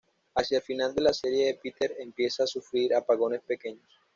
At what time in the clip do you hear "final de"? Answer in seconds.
0.63-1.01